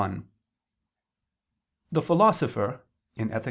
[0.01, 0.25] 1:
[1.91, 2.81] The Philosopher
[3.19, 3.33] (Ethic.